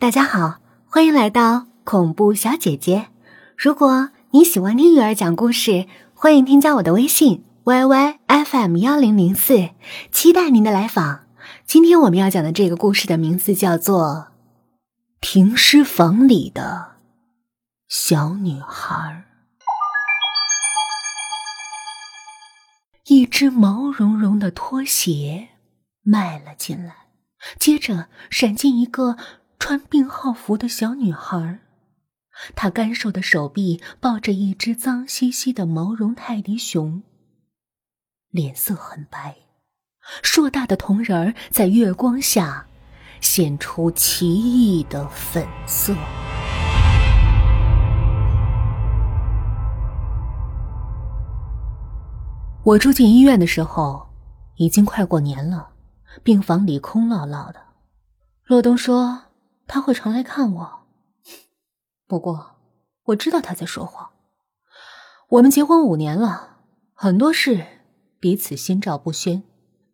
[0.00, 3.08] 大家好，欢迎来到恐怖小姐姐。
[3.56, 9.70] 如果你喜欢听雨儿讲故事，欢迎添加我的微信 y y f m 幺零零四，
[10.12, 11.26] 期待您的来访。
[11.66, 14.28] 今天我们要讲的这个故事的名字叫做
[15.20, 16.92] 《停尸房里的
[17.88, 19.24] 小女孩》。
[23.12, 25.48] 一只毛茸茸的拖鞋
[26.02, 26.94] 迈了进来，
[27.58, 29.16] 接着闪进一个
[29.58, 31.60] 穿病号服的小女孩。
[32.54, 37.02] 她干瘦的手臂抱着一只脏兮兮的毛绒泰迪熊，
[38.30, 39.36] 脸色很白，
[40.22, 42.66] 硕大的瞳仁儿在月光下
[43.20, 45.94] 显出奇异的粉色。
[52.62, 54.08] 我住进医院的时候，
[54.56, 55.70] 已经快过年了，
[56.22, 57.60] 病房里空落落的。
[58.44, 59.22] 洛东说
[59.68, 60.86] 他会常来看我，
[62.06, 62.56] 不过
[63.04, 64.10] 我知道他在说谎。
[65.28, 66.60] 我们结婚五年了，
[66.94, 67.64] 很多事
[68.18, 69.42] 彼此心照不宣，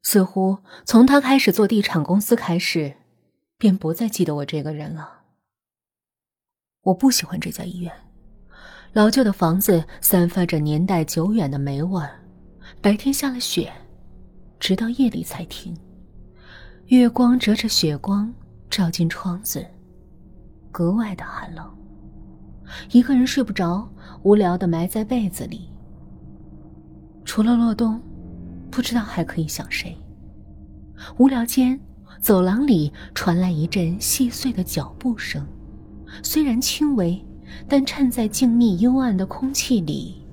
[0.00, 2.94] 似乎从他开始做地产公司开始，
[3.58, 5.22] 便不再记得我这个人了。
[6.82, 7.92] 我不喜欢这家医院，
[8.92, 12.20] 老旧的房子散发着年代久远的霉味儿。
[12.80, 13.72] 白天下了雪，
[14.60, 15.76] 直到夜里才停。
[16.86, 18.32] 月光折着雪光
[18.70, 19.66] 照进窗子，
[20.74, 21.64] 格外的寒冷。
[22.90, 23.88] 一个人睡不着，
[24.24, 25.70] 无聊的埋在被子里。
[27.24, 28.02] 除了洛东，
[28.72, 29.96] 不知道还可以想谁。
[31.16, 31.78] 无聊间，
[32.20, 35.46] 走廊里传来一阵细碎的脚步声，
[36.24, 37.24] 虽然轻微，
[37.68, 40.26] 但衬在静谧幽暗的空气里。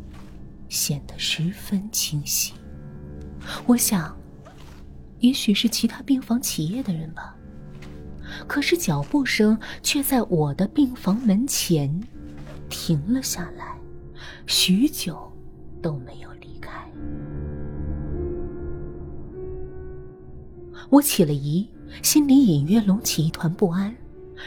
[0.69, 2.53] 显得十分清晰。
[3.67, 4.17] 我想，
[5.19, 7.35] 也许是其他病房起夜的人吧。
[8.47, 12.01] 可是脚步声却在我的病房门前
[12.69, 13.77] 停了下来，
[14.45, 15.31] 许久
[15.81, 16.85] 都没有离开。
[20.89, 21.69] 我起了疑，
[22.01, 23.95] 心里隐约隆起一团不安。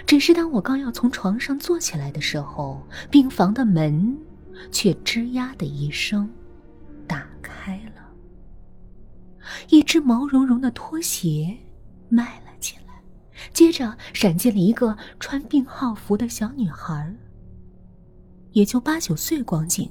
[0.07, 4.17] 只是当我刚要从床上坐起来的时候，病房的门。
[4.71, 6.31] 却吱呀的一声，
[7.09, 8.09] 打开了。
[9.69, 11.55] 一只毛茸茸的拖鞋
[12.09, 12.44] 迈了，
[13.53, 17.15] 接着闪进了一个穿病号服的小女孩，
[18.53, 19.91] 也就八九岁光景，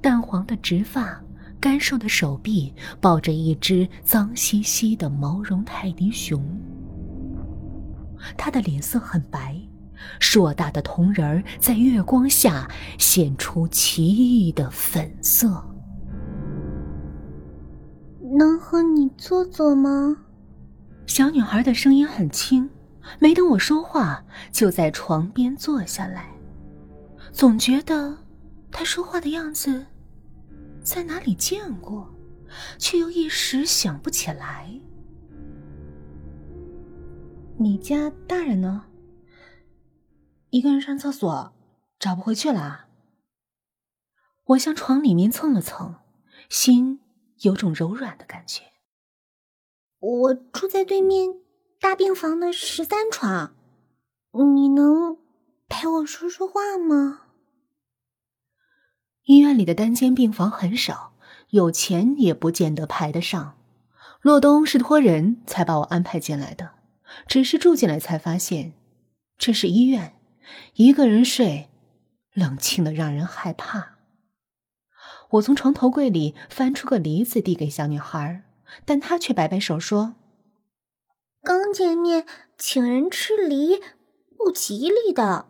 [0.00, 1.22] 淡黄的直发，
[1.60, 6.42] 干瘦的手臂抱着一只脏兮兮的毛绒泰迪熊，
[8.36, 9.60] 她的脸色很白。
[10.20, 15.60] 硕大的瞳仁在月光下显出奇异的粉色。
[18.38, 20.16] 能和你坐坐吗？
[21.08, 22.68] 小女孩的声音很轻，
[23.18, 26.28] 没等我说话，就在床边坐下来。
[27.32, 28.16] 总觉得
[28.70, 29.86] 她说话的样子
[30.82, 32.14] 在哪里见过，
[32.78, 34.70] 却又一时想不起来。
[37.56, 38.84] 你家大人呢？
[40.50, 41.52] 一个人上厕所，
[41.98, 42.86] 找不回去了。
[44.44, 45.96] 我向床里面蹭了蹭，
[46.50, 47.00] 心
[47.40, 48.62] 有种柔软的感觉。
[50.00, 51.36] 我住在对面
[51.80, 53.54] 大病房的十三床，
[54.54, 55.18] 你能
[55.68, 57.22] 陪我说说话吗？
[59.24, 61.14] 医院里的单间病房很少，
[61.50, 63.58] 有钱也不见得排得上。
[64.20, 66.72] 洛东是托人才把我安排进来的，
[67.26, 68.72] 只是住进来才发现，
[69.36, 70.14] 这是医院。
[70.74, 71.68] 一个人睡，
[72.32, 73.98] 冷清的让人害怕。
[75.30, 78.44] 我从床头柜里翻出个梨子递给小女孩，
[78.84, 80.14] 但他却摆摆手说
[81.42, 83.82] ：“刚见面，请人吃梨
[84.36, 85.48] 不吉利的。”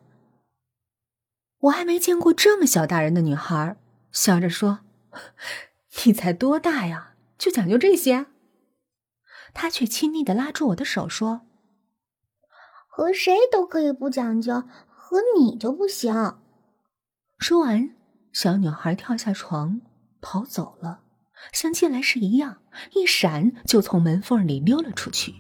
[1.61, 3.77] 我还没见过这么小大人的女孩，
[4.13, 4.81] 笑着说
[6.05, 8.27] ：“你才多大呀，就讲究这些？”
[9.55, 11.43] 他却亲昵的拉住我的手说
[12.89, 14.65] ：“和谁都可以不讲究。”
[15.11, 16.37] 和你就不行。
[17.39, 17.97] 说完，
[18.31, 19.81] 小女孩跳下床
[20.21, 21.01] 跑走了，
[21.53, 22.59] 像进来时一样，
[22.95, 25.35] 一闪就从门缝里溜了出去。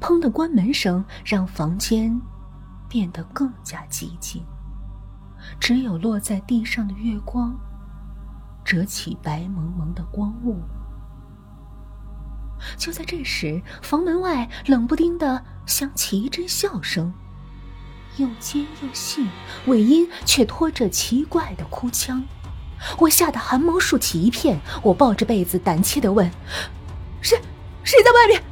[0.00, 2.20] 砰的关门声让房间
[2.88, 4.44] 变得更加寂静，
[5.58, 7.58] 只有落在地上的月光
[8.64, 10.60] 折起白蒙蒙的光雾。
[12.76, 17.12] 就在这时，房门外冷不丁的响起一阵笑声。
[18.18, 19.28] 又尖又细，
[19.66, 22.24] 尾音却拖着奇怪的哭腔，
[22.98, 24.60] 我吓得汗毛竖起一片。
[24.82, 26.30] 我抱着被子，胆怯的问
[27.20, 27.38] ：“谁？
[27.84, 28.42] 谁在外面？”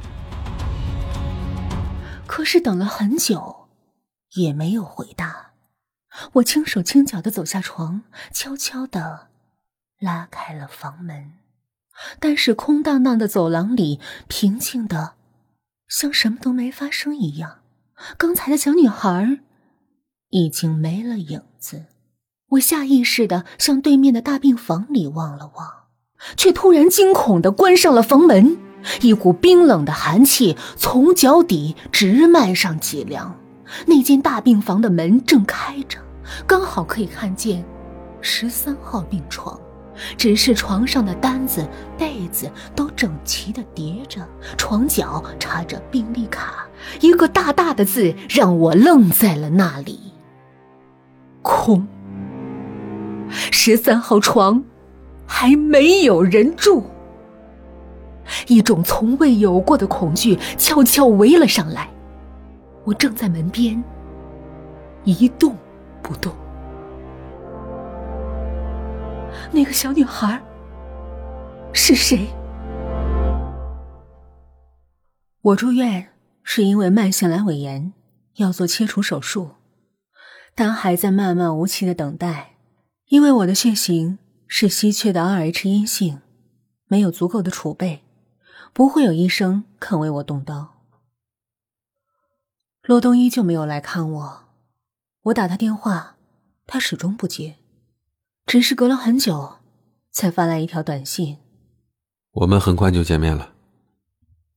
[2.27, 3.67] 可是等了很久，
[4.35, 5.51] 也没有回答。
[6.33, 8.01] 我轻手轻脚的走下床，
[8.31, 9.27] 悄悄的
[9.99, 11.33] 拉开了房门。
[12.19, 15.15] 但是空荡荡的走廊里，平静的
[15.87, 17.61] 像什么都没发生一样。
[18.17, 19.39] 刚才的小女孩
[20.29, 21.85] 已经没了影子。
[22.51, 25.67] 我下意识的向对面的大病房里望了望，
[26.37, 28.57] 却突然惊恐的关上了房门。
[29.01, 33.35] 一股冰冷的寒气从脚底直漫上脊梁。
[33.85, 35.99] 那间大病房的门正开着，
[36.45, 37.65] 刚好可以看见
[38.21, 39.59] 十三号病床。
[40.15, 41.67] 只是床上的单子、
[41.97, 46.65] 被子都整齐的叠着，床角插着病历卡，
[47.01, 49.99] 一个大大的字让我愣在了那里：
[51.41, 51.85] 空。
[53.29, 54.63] 十三号床
[55.25, 56.83] 还没有人住。
[58.47, 61.89] 一种从未有过的恐惧悄悄围了上来，
[62.83, 63.81] 我正在门边
[65.03, 65.55] 一动
[66.01, 66.33] 不动。
[69.49, 70.41] 那个小女孩
[71.71, 72.27] 是谁？
[75.41, 76.09] 我住院
[76.43, 77.93] 是因为慢性阑尾炎，
[78.35, 79.51] 要做切除手术，
[80.53, 82.56] 但还在漫漫无期的等待，
[83.07, 86.21] 因为我的血型是稀缺的 Rh 阴性，
[86.87, 88.03] 没有足够的储备。
[88.73, 90.83] 不会有医生肯为我动刀。
[92.83, 94.43] 洛东依旧没有来看我，
[95.23, 96.17] 我打他电话，
[96.67, 97.55] 他始终不接，
[98.45, 99.55] 只是隔了很久，
[100.11, 101.39] 才发来一条短信
[102.33, 103.55] ：“我们很快就见面了。”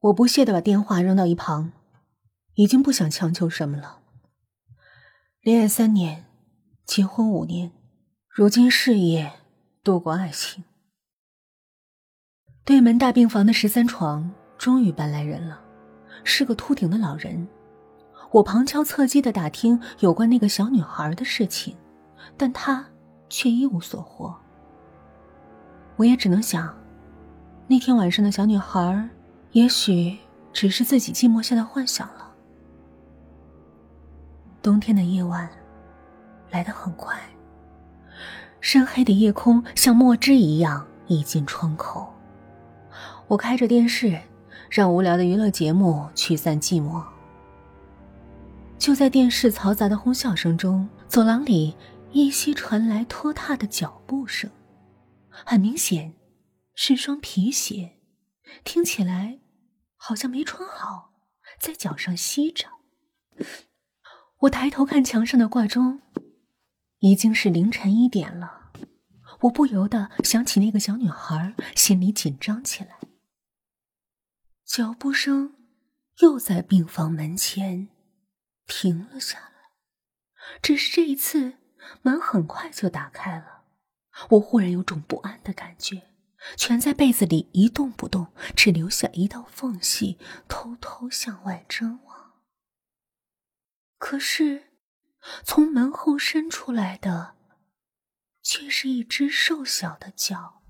[0.00, 1.73] 我不屑的把电话扔到一旁，
[2.56, 4.00] 已经不想强求什么了。
[5.41, 6.26] 恋爱三年，
[6.85, 7.73] 结婚五年，
[8.32, 9.29] 如今事业
[9.82, 10.62] 多过爱情。
[12.65, 15.61] 对门大病房的十三床终于搬来人了，
[16.23, 17.49] 是个秃顶的老人。
[18.31, 21.77] 我旁敲侧击的打听有关那个小女孩的事情，
[22.37, 22.87] 但他
[23.29, 24.32] 却一无所获。
[25.97, 26.73] 我也只能想，
[27.67, 29.11] 那天晚上的小女孩，
[29.50, 30.17] 也许
[30.53, 32.32] 只是自己寂寞下的幻想了。
[34.62, 35.50] 冬天的夜晚
[36.53, 37.21] 来得很快，
[38.61, 42.12] 深黑的夜空像墨汁一样溢进窗口。
[43.26, 44.20] 我开着电视，
[44.69, 47.02] 让无聊的娱乐节目驱散寂寞。
[48.78, 51.76] 就在电视嘈杂的哄笑声中，走廊里
[52.12, 54.50] 依稀传来拖沓的脚步声，
[55.28, 56.14] 很明显
[56.75, 57.99] 是双皮鞋，
[58.64, 59.38] 听起来
[59.96, 61.12] 好像没穿好，
[61.61, 62.67] 在脚上吸着。
[64.40, 66.00] 我抬头看墙上的挂钟，
[67.00, 68.73] 已经是凌晨一点了。
[69.41, 72.99] 我不由得想起那个小女孩，心里紧张起来。
[74.64, 75.56] 脚步声
[76.20, 77.88] 又在病房门前
[78.67, 79.73] 停了下来，
[80.62, 81.55] 只是这一次
[82.02, 83.64] 门很快就打开了。
[84.31, 86.11] 我忽然有种不安的感觉，
[86.56, 92.35] 蜷在被子里一动不动，只留下一道缝隙，偷偷向外张望。
[93.96, 94.69] 可是，
[95.44, 97.34] 从门后伸出来的，
[98.43, 100.62] 却是一只瘦小的脚。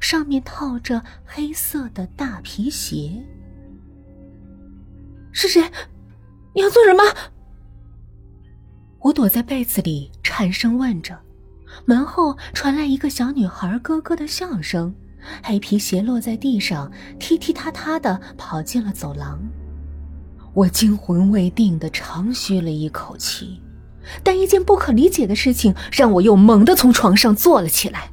[0.00, 3.24] 上面套着黑色的大皮鞋。
[5.32, 5.62] 是谁？
[6.54, 7.02] 你要做什么？
[9.00, 11.18] 我躲在被子里，颤声问着。
[11.86, 14.94] 门后传来一个小女孩咯咯的笑声，
[15.42, 19.40] 黑皮鞋落在地上，踢踢踏踏的跑进了走廊。
[20.52, 23.61] 我惊魂未定的长吁了一口气，
[24.22, 28.10] 但一件不可理解的事情让我又猛地从床上坐了起来。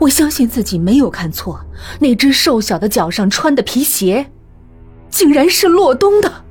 [0.00, 1.64] 我相信自己没有看错，
[2.00, 4.30] 那只瘦小的脚上穿的皮鞋，
[5.10, 6.44] 竟然是洛东的。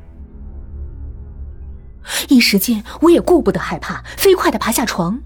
[2.30, 5.22] 一时间，我也顾不得害怕，飞快的爬下床。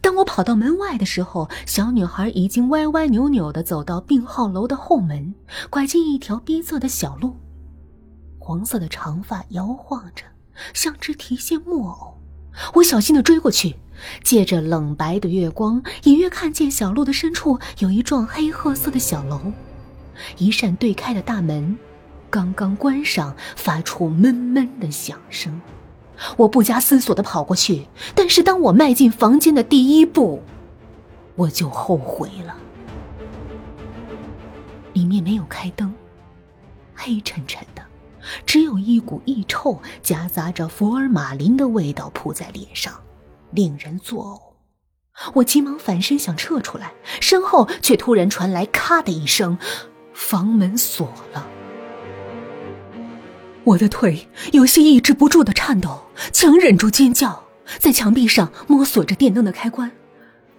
[0.00, 5.32] 当我跑到门外的时候，小女孩已经歪歪扭扭的走到病号楼的后门，
[5.70, 7.36] 拐进一条逼仄的小路，
[8.38, 10.24] 黄色的长发摇晃着，
[10.74, 12.15] 像只提线木偶。
[12.74, 13.76] 我小心的追过去。
[14.22, 19.40] 借着冷白的月光，隐约看见小路的深处有一幢黑褐色的小楼，
[20.36, 21.76] 一扇对开的大门
[22.28, 25.60] 刚刚关上，发出闷闷的响声。
[26.36, 30.42] 我不加思索的跑过去，但是当我迈进房间的第一步，
[31.34, 32.54] 我就后悔了。
[34.92, 35.92] 里面没有开灯，
[36.94, 37.66] 黑沉沉，
[38.44, 42.92] 只有一股异臭夹杂着福尔马林的味道扑在脸上。
[43.52, 49.56] 令人作呕，我急忙反身想撤出来，身后却突然传来“咔”的一声，
[50.12, 51.46] 房门锁了。
[53.64, 56.02] 我的腿有些抑制不住的颤抖，
[56.32, 57.44] 强忍住尖叫，
[57.78, 59.90] 在墙壁上摸索着电灯的开关。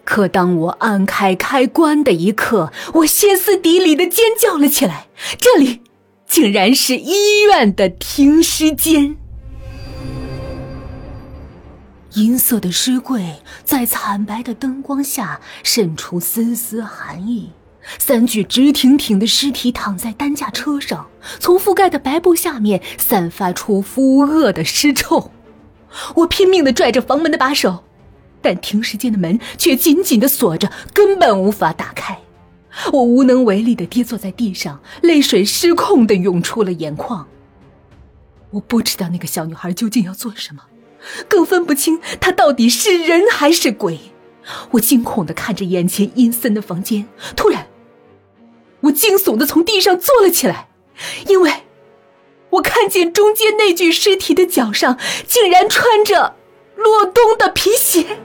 [0.03, 5.07] 可当我按开开关的一刻，我歇斯底里的尖叫了起来。
[5.37, 5.81] 这里，
[6.27, 9.17] 竟然是医院的停尸间。
[12.13, 17.51] 银色的尸柜在惨白的灯光下渗出丝丝寒意。
[17.99, 21.07] 三具直挺挺的尸体躺在担架车上，
[21.39, 25.31] 从覆盖的白布下面散发出腐恶的尸臭。
[26.15, 27.85] 我拼命的拽着房门的把手，
[28.41, 32.19] 但停尸间的门却紧紧的锁着，根本无法打开。
[32.91, 37.27] 我无能为力的跌坐在地上，泪水失控的涌出了眼眶。
[38.51, 40.63] 我不知道那个小女孩究竟要做什么，
[41.27, 43.99] 更分不清她到底是人还是鬼。
[44.71, 47.67] 我惊恐的看着眼前阴森的房间，突然。
[48.81, 50.69] 我惊悚的从地上坐了起来，
[51.27, 51.51] 因为
[52.51, 56.35] 我看见中间那具尸体的脚上竟然穿着
[56.75, 58.19] 洛东的皮鞋。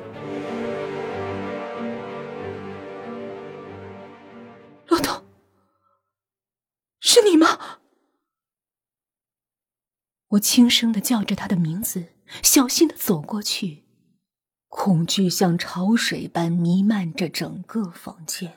[10.33, 12.05] 我轻声的叫着他的名字，
[12.43, 13.83] 小心的走过去，
[14.69, 18.53] 恐惧像潮水般弥漫着整个房间。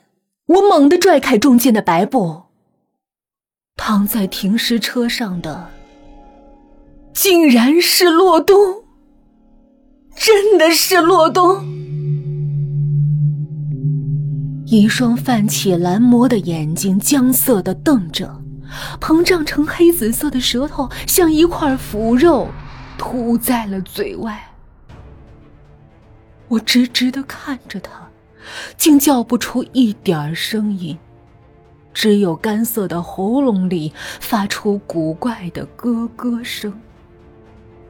[0.46, 2.44] 我猛地拽开中间的白布，
[3.76, 5.70] 躺在停尸车上的
[7.12, 8.84] 竟然是洛东，
[10.14, 11.62] 真的是洛东！
[14.64, 18.42] 一双泛起蓝膜的眼睛僵涩的瞪着，
[19.00, 22.48] 膨胀成黑紫色的舌头像一块腐肉
[22.96, 24.52] 吐在了嘴外。
[26.48, 27.90] 我直直的看着他。
[28.76, 30.96] 竟叫不出一点声音，
[31.92, 36.72] 只有干涩的喉咙里发出古怪的咯咯声。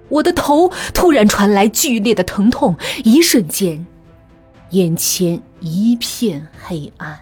[0.09, 2.75] 我的头突然传来剧烈的疼痛，
[3.05, 3.87] 一瞬间，
[4.71, 7.21] 眼前一片黑暗。